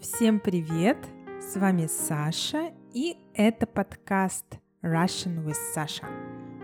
[0.00, 0.96] Всем привет!
[1.40, 4.46] С вами Саша, и это подкаст
[4.80, 6.06] Russian with Sasha.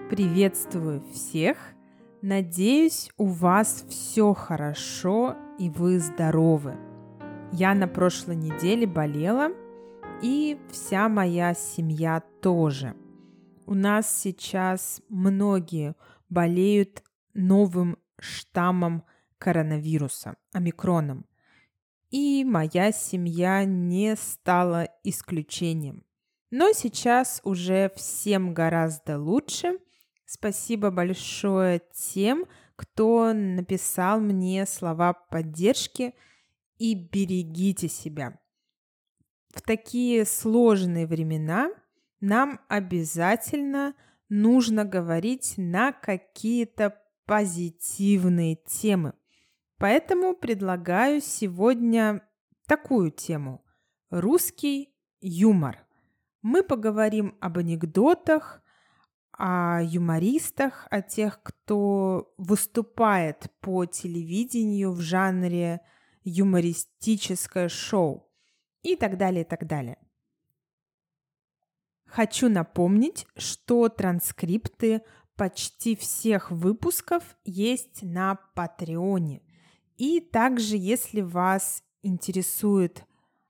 [0.08, 1.56] Приветствую всех!
[2.22, 6.76] Надеюсь, у вас все хорошо и вы здоровы.
[7.50, 9.48] Я на прошлой неделе болела,
[10.22, 12.94] и вся моя семья тоже.
[13.66, 15.96] У нас сейчас многие
[16.28, 17.02] болеют
[17.34, 19.02] новым штаммом
[19.38, 21.26] коронавируса, омикроном–
[22.10, 26.04] и моя семья не стала исключением.
[26.50, 29.78] Но сейчас уже всем гораздо лучше.
[30.24, 36.14] Спасибо большое тем, кто написал мне слова поддержки
[36.78, 38.38] и берегите себя.
[39.54, 41.70] В такие сложные времена
[42.20, 43.94] нам обязательно
[44.28, 49.14] нужно говорить на какие-то позитивные темы–
[49.84, 52.26] Поэтому предлагаю сегодня
[52.66, 53.62] такую тему–
[54.10, 55.86] русский юмор.
[56.40, 58.62] Мы поговорим об анекдотах,
[59.32, 65.82] о юмористах, о тех, кто выступает по телевидению в жанре
[66.22, 68.32] юмористическое шоу
[68.80, 69.98] и так далее, и так далее.
[72.06, 75.02] Хочу напомнить, что транскрипты
[75.36, 79.42] почти всех выпусков есть на Патреоне–
[79.96, 83.04] и также, если вас интересует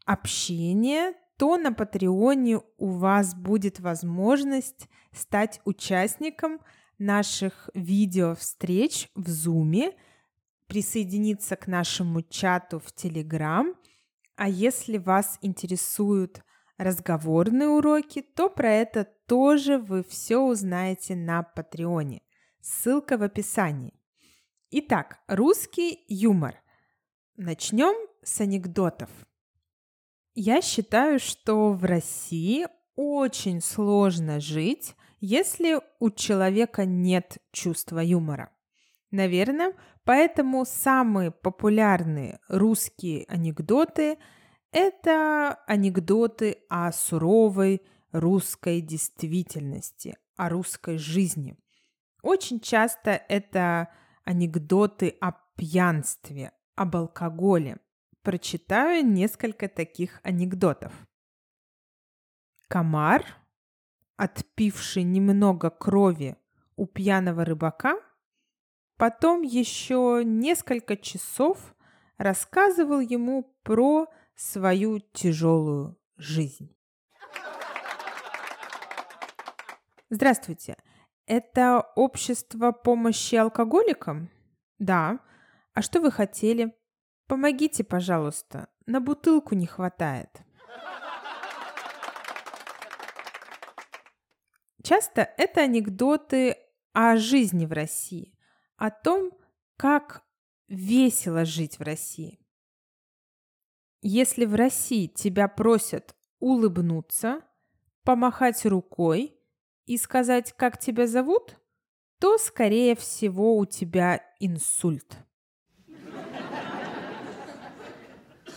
[0.04, 6.60] общение, то на Патреоне у вас будет возможность стать участником
[6.98, 9.92] наших видео-встреч в Зуме,
[10.66, 13.74] присоединиться к нашему чату в Телеграм.
[14.36, 16.42] А если вас интересуют
[16.78, 22.22] разговорные уроки, то про это тоже вы все узнаете на Патреоне.
[22.60, 23.94] Ссылка в описании.
[24.76, 26.56] Итак, русский юмор.
[27.36, 27.94] Начнем
[28.24, 29.08] с анекдотов.
[30.34, 38.50] Я считаю, что в России очень сложно жить, если у человека нет чувства юмора.
[39.12, 44.18] Наверное, поэтому самые популярные русские анекдоты–
[44.72, 47.80] это анекдоты о суровой
[48.10, 51.56] русской действительности, о русской жизни.
[52.22, 53.88] Очень часто это
[54.24, 57.78] анекдоты о пьянстве, об алкоголе.
[58.22, 60.92] Прочитаю несколько таких анекдотов.
[62.68, 63.24] Комар,
[64.16, 66.36] отпивший немного крови
[66.76, 68.00] у пьяного рыбака,
[68.96, 71.74] потом еще несколько часов
[72.16, 76.74] рассказывал ему про свою тяжелую жизнь.
[80.10, 80.76] Здравствуйте,
[81.26, 84.30] это общество помощи алкоголикам?
[84.78, 85.20] Да.
[85.72, 86.74] А что вы хотели?
[87.26, 88.68] Помогите, пожалуйста.
[88.86, 90.42] На бутылку не хватает.
[94.82, 96.58] Часто это анекдоты
[96.92, 98.38] о жизни в России,
[98.76, 99.32] о том,
[99.78, 100.22] как
[100.68, 102.38] весело жить в России.
[104.02, 107.40] Если в России тебя просят улыбнуться,
[108.02, 109.40] помахать рукой
[109.86, 111.60] и сказать, как тебя зовут,
[112.18, 115.18] то, скорее всего, у тебя инсульт.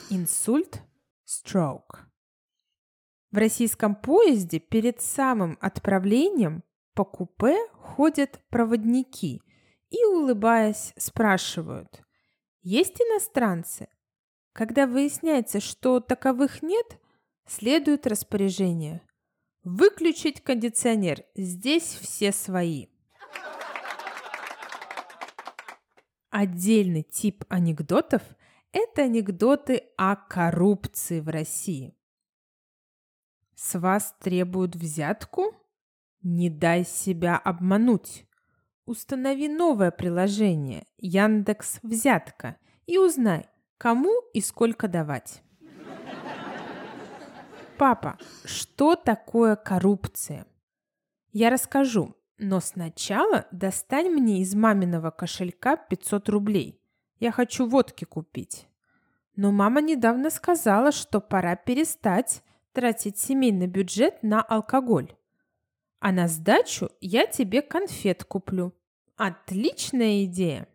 [0.09, 0.81] Инсульт–
[1.27, 2.05] stroke.
[3.31, 9.41] В российском поезде перед самым отправлением по купе ходят проводники
[9.89, 12.03] и, улыбаясь, спрашивают,
[12.61, 13.89] есть иностранцы?
[14.53, 16.99] Когда выясняется, что таковых нет,
[17.45, 19.06] следует распоряжение
[19.69, 21.25] Выключить кондиционер.
[21.35, 22.88] Здесь все свои.
[26.29, 28.22] Отдельный тип анекдотов–
[28.72, 31.97] это анекдоты о коррупции в России.
[33.55, 35.53] С вас требуют взятку?
[36.22, 38.25] Не дай себя обмануть.
[38.85, 42.55] Установи новое приложение Яндекс Взятка
[42.85, 45.44] и узнай, кому и сколько давать.
[47.78, 50.47] Папа, что такое коррупция?
[51.32, 56.82] Я расскажу, но сначала достань мне из маминого кошелька 500 рублей.
[57.20, 58.68] Я хочу водки купить.
[59.35, 62.41] Но мама недавно сказала, что пора перестать
[62.74, 65.16] тратить семейный бюджет на алкоголь.
[66.00, 68.74] А на сдачу я тебе конфет куплю.
[69.18, 70.68] Отличная идея!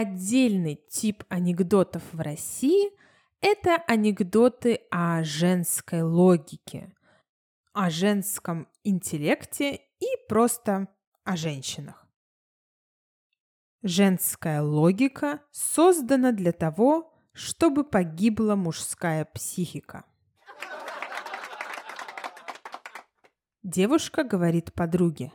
[0.00, 2.92] Отдельный тип анекдотов в России–
[3.40, 6.94] это анекдоты о женской логике,
[7.72, 10.86] о женском интеллекте и просто
[11.24, 12.06] о женщинах.
[13.82, 20.04] Женская логика создана для того, чтобы погибла мужская психика.
[23.64, 25.32] Девушка говорит подруге.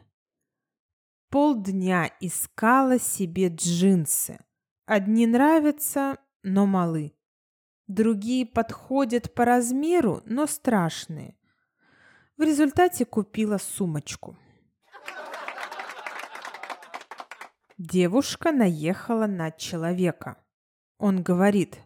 [1.30, 4.40] Полдня искала себе джинсы.
[4.86, 7.16] Одни нравятся, но малы.
[7.88, 11.38] Другие подходят по размеру, но страшные.
[12.38, 14.38] В результате купила сумочку.
[17.78, 20.38] Девушка наехала на человека.
[20.98, 21.80] Он говорит,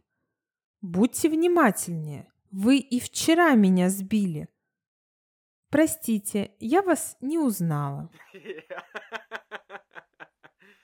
[0.82, 4.48] «Будьте внимательнее, вы и вчера меня сбили.
[5.70, 8.10] Простите, я вас не узнала.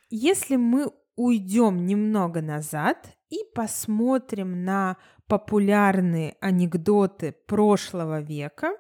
[0.10, 8.78] Если мы уйдем немного назад и посмотрим на популярные анекдоты прошлого века,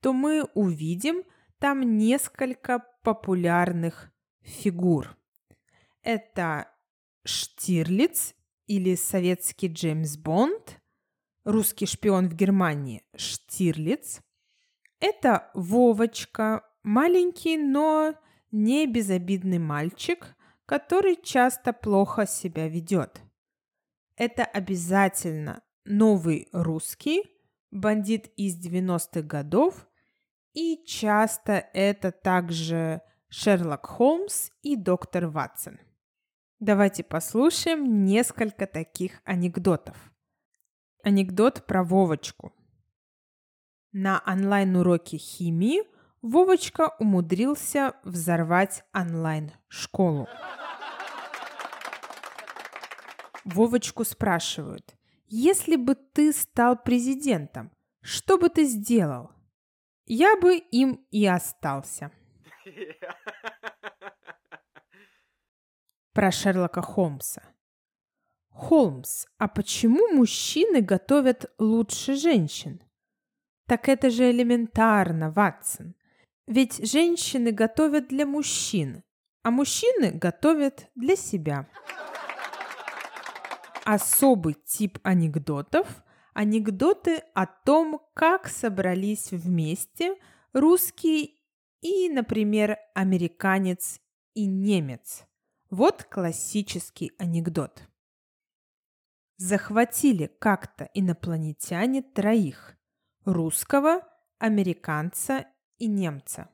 [0.00, 1.22] то мы увидим
[1.58, 5.16] там несколько популярных фигур.
[6.02, 6.68] Это
[7.24, 8.34] Штирлиц
[8.66, 10.80] или советский Джеймс Бонд,
[11.44, 14.20] русский шпион в Германии Штирлиц.
[15.00, 18.14] Это Вовочка, маленький, но
[18.50, 23.20] не безобидный мальчик, который часто плохо себя ведет.
[24.16, 27.22] Это обязательно новый русский,
[27.70, 29.86] бандит из 90-х годов,
[30.52, 35.80] и часто это также Шерлок Холмс и доктор Ватсон.
[36.60, 39.96] Давайте послушаем несколько таких анекдотов.
[41.02, 42.54] Анекдот про Вовочку.
[43.92, 45.82] На онлайн-уроке химии
[46.24, 50.26] Вовочка умудрился взорвать онлайн-школу.
[53.44, 59.32] Вовочку спрашивают, если бы ты стал президентом, что бы ты сделал?
[60.06, 62.10] Я бы им и остался.
[66.14, 67.42] Про Шерлока Холмса.
[68.48, 72.82] Холмс, а почему мужчины готовят лучше женщин?
[73.66, 75.94] Так это же элементарно, Ватсон.
[76.46, 79.02] Ведь женщины готовят для мужчин,
[79.42, 81.68] а мужчины готовят для себя.
[83.84, 86.02] Особый тип анекдотов–
[86.34, 90.16] анекдоты о том, как собрались вместе
[90.52, 91.40] русский
[91.80, 94.00] и, например, американец
[94.34, 95.24] и немец.
[95.70, 97.88] Вот классический анекдот.
[99.36, 102.76] Захватили как-то инопланетяне троих–
[103.24, 104.02] русского,
[104.38, 105.46] американца
[105.78, 106.48] и немца.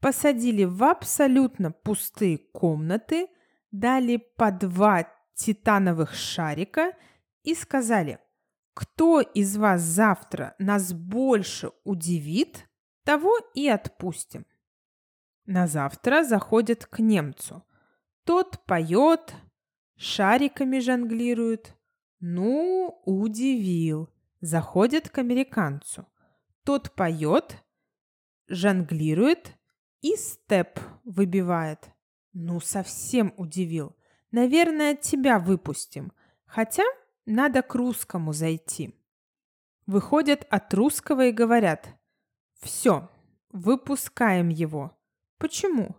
[0.00, 3.28] Посадили в абсолютно пустые комнаты,
[3.70, 6.92] дали по два титановых шарика
[7.42, 8.18] и сказали,
[8.74, 12.66] кто из вас завтра нас больше удивит,
[13.04, 14.46] того и отпустим.
[15.44, 17.64] На завтра заходят к немцу.
[18.24, 19.34] Тот поет,
[19.96, 21.76] шариками жонглирует.
[22.20, 24.08] Ну, удивил.
[24.40, 26.06] Заходит к американцу.
[26.64, 27.56] Тот поет,
[28.50, 29.56] жонглирует
[30.02, 31.88] и степ выбивает.
[32.32, 33.96] Ну, совсем удивил.
[34.30, 36.12] Наверное, тебя выпустим.
[36.44, 36.84] Хотя
[37.26, 38.94] надо к русскому зайти.
[39.86, 41.88] Выходят от русского и говорят.
[42.60, 43.08] Все,
[43.50, 44.96] выпускаем его.
[45.38, 45.96] Почему?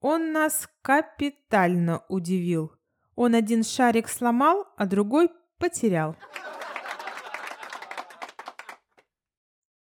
[0.00, 2.72] Он нас капитально удивил.
[3.14, 6.16] Он один шарик сломал, а другой потерял.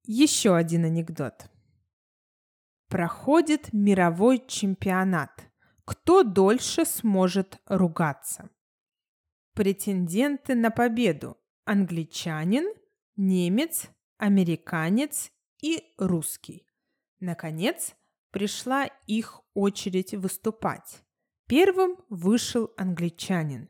[0.04, 1.50] Еще один анекдот.
[2.88, 5.50] Проходит мировой чемпионат.
[5.84, 8.50] Кто дольше сможет ругаться?
[9.54, 11.38] Претенденты на победу.
[11.66, 12.74] Англичанин,
[13.18, 16.66] немец, американец и русский.
[17.20, 17.94] Наконец,
[18.32, 21.04] пришла их очередь выступать.
[21.46, 23.70] Первым вышел англичанин.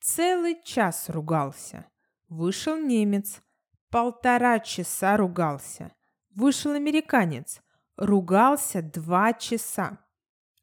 [0.00, 1.86] Целый час ругался.
[2.28, 3.40] Вышел немец.
[3.88, 5.94] Полтора часа ругался.
[6.34, 7.62] Вышел американец
[8.00, 9.98] ругался два часа.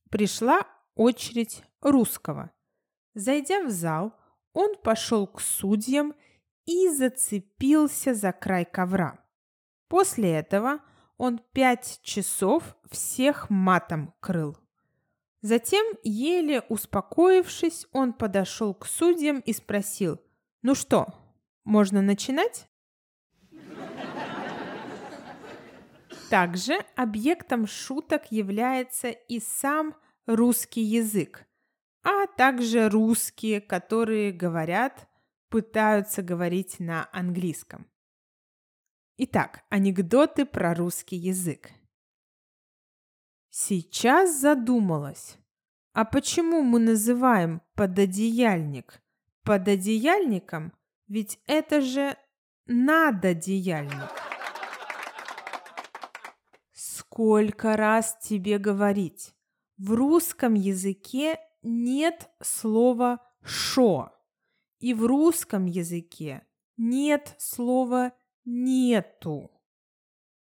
[0.10, 2.52] Пришла очередь русского.
[3.14, 4.14] Зайдя в зал,
[4.54, 6.14] он пошел к судьям
[6.66, 9.24] и зацепился за край ковра.
[9.88, 10.80] После этого
[11.18, 14.58] он пять часов всех матом крыл.
[15.42, 20.20] Затем, еле успокоившись, он подошел к судьям и спросил,
[20.64, 21.08] «Ну что,
[21.64, 22.67] можно начинать?»
[26.30, 31.48] Также объектом шуток является и сам русский язык,
[32.04, 35.08] а также русские, которые говорят,
[35.50, 37.88] пытаются говорить на английском.
[39.18, 41.72] Итак, анекдоты про русский язык.
[43.50, 45.38] Сейчас задумалась,
[45.94, 49.02] А почему мы называем пододеяльник
[49.44, 50.74] пододеяльником?
[51.08, 52.18] Ведь это же
[52.66, 54.37] надодеяльник.
[57.18, 59.34] Сколько раз тебе говорить?
[59.80, 64.12] В русском языке нет слова «шо».
[64.78, 66.46] И в русском языке
[66.78, 68.14] нет слова
[68.46, 69.50] «нету».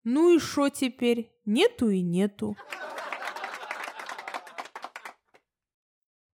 [0.05, 1.37] Ну и что теперь?
[1.45, 2.57] Нету и нету.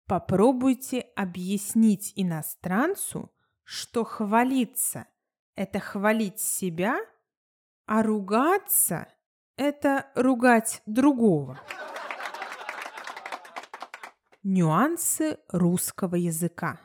[0.06, 3.30] Попробуйте объяснить иностранцу,
[3.64, 5.08] что хвалиться–
[5.56, 6.96] это хвалить себя,
[7.84, 9.08] а ругаться–
[9.56, 11.60] это ругать другого.
[14.42, 16.80] Нюансы русского языка.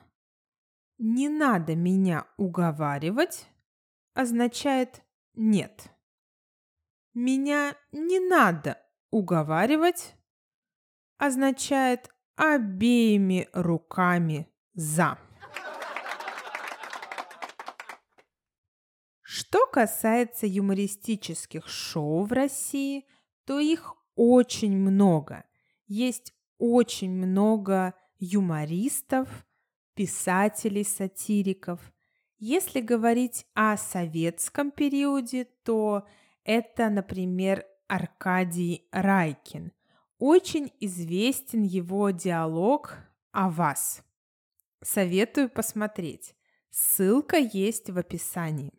[1.00, 3.48] «Не надо меня уговаривать»
[4.14, 5.92] означает «нет».
[7.14, 8.80] «Меня не надо
[9.12, 10.16] уговаривать»
[11.18, 15.18] означает обеими руками «за».
[19.50, 23.06] Что касается юмористических шоу в России,
[23.46, 25.46] то их очень много.
[25.86, 29.30] Есть очень много юмористов,
[29.94, 31.80] писателей, сатириков.
[32.40, 36.06] Если говорить о советском периоде, то
[36.44, 39.72] это, например, Аркадий Райкин.
[40.20, 42.98] Очень известен его диалог
[43.32, 44.04] о вас.
[44.84, 46.36] Советую посмотреть.
[46.70, 48.74] Ссылка есть в описании.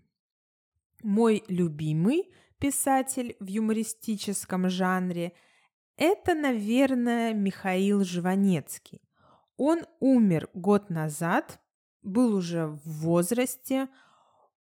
[1.03, 5.33] Мой любимый писатель в юмористическом жанре–
[5.97, 9.01] это, наверное, Михаил Жванецкий.
[9.57, 11.61] Он умер год назад,
[12.03, 13.89] был уже в возрасте.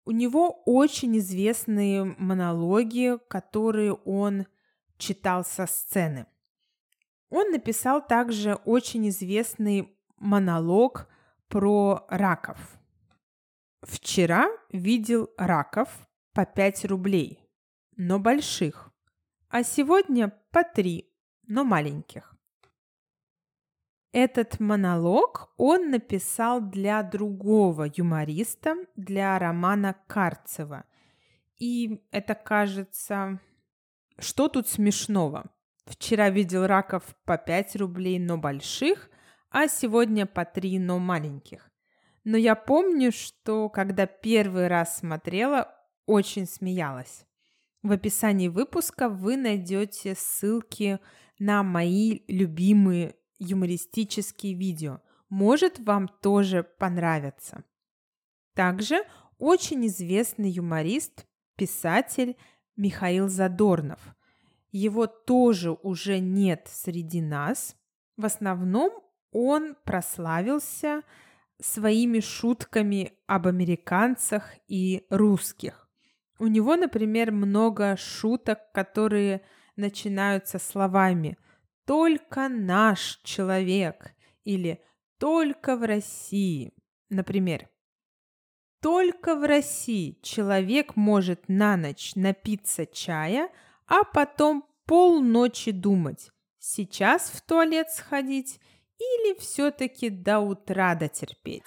[0.05, 4.47] У него очень известные монологи, которые он
[4.97, 6.25] читал со сцены.
[7.29, 11.07] Он написал также очень известный монолог
[11.47, 12.57] про раков.
[13.83, 16.08] Вчера видел раков
[16.39, 17.45] по 5 рублей,
[17.97, 18.93] но больших,
[19.49, 21.05] а сегодня по 3
[21.47, 22.33] но маленьких.
[24.13, 30.85] Этот монолог он написал для другого юмориста, для Романа Карцева.
[31.57, 33.41] И это кажется...
[34.17, 35.51] Что тут смешного?
[35.87, 39.09] Вчера видел раков по 5 рублей, но больших,
[39.49, 41.69] а сегодня по 3, но маленьких.
[42.23, 45.75] Но я помню, что когда первый раз смотрела,
[46.09, 47.23] очень смеялась.
[47.83, 50.99] В описании выпуска вы найдете ссылки
[51.37, 55.01] на мои любимые юмористические видео.
[55.29, 57.63] Может, вам тоже понравится.
[58.55, 59.03] Также
[59.37, 62.35] очень известный юморист, писатель
[62.75, 63.99] Михаил Задорнов.
[64.71, 67.75] Его тоже уже нет среди нас.
[68.17, 68.91] В основном
[69.31, 71.03] он прославился
[71.61, 75.78] своими шутками об американцах и русских.
[76.39, 79.41] У него, например, много шуток, которые
[79.75, 81.37] начинаются словами
[81.85, 84.13] «только наш человек»
[84.45, 84.81] или
[85.17, 86.73] «только в России».
[87.09, 87.67] Например,
[88.81, 93.49] «только в России человек может на ночь напиться чая,
[93.85, 98.61] а потом полночи думать, сейчас в туалет сходить
[98.97, 101.65] или все-таки до утра дотерпеть».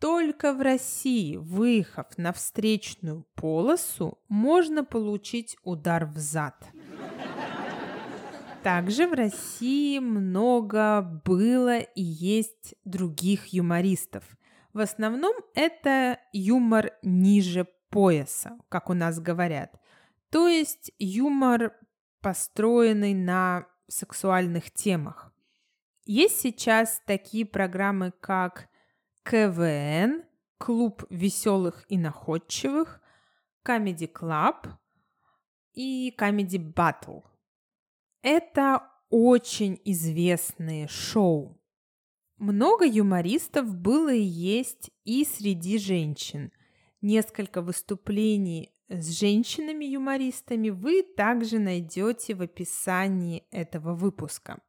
[0.00, 6.54] Только в России, выехав на встречную полосу, можно получить удар в зад.
[8.62, 14.24] Также в России много было и есть других юмористов.
[14.72, 19.80] В основном это юмор ниже пояса, как у нас говорят.
[20.30, 21.72] То есть юмор,
[22.20, 25.32] построенный на сексуальных темах.
[26.04, 28.67] Есть сейчас такие программы, как
[29.28, 30.24] КВН,
[30.56, 33.02] Клуб веселых и находчивых,
[33.62, 34.70] Comedy Club
[35.74, 37.24] и Comedy Battle.
[38.22, 41.60] Это очень известные шоу.
[42.38, 46.50] Много юмористов было и есть и среди женщин.
[47.02, 54.62] Несколько выступлений с женщинами-юмористами вы также найдете в описании этого выпуска.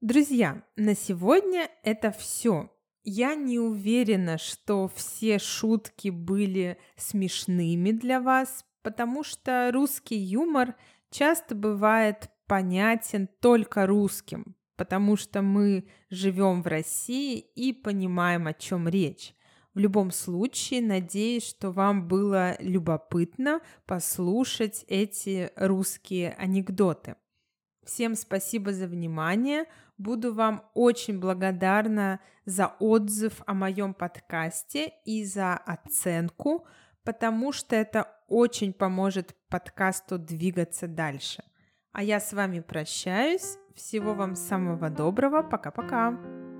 [0.00, 2.73] Друзья, на сегодня это все.
[3.04, 10.74] Я не уверена, что все шутки были смешными для вас, потому что русский юмор
[11.10, 18.88] часто бывает понятен только русским, потому что мы живем в России и понимаем, о чем
[18.88, 19.34] речь.
[19.74, 27.16] В любом случае, надеюсь, что вам было любопытно послушать эти русские анекдоты.
[27.84, 29.66] Всем спасибо за внимание.
[29.96, 36.66] Буду вам очень благодарна за отзыв о моем подкасте и за оценку,
[37.04, 41.44] потому что это очень поможет подкасту двигаться дальше.
[41.92, 43.56] А я с вами прощаюсь.
[43.74, 45.42] Всего вам самого доброго.
[45.42, 46.53] Пока-пока.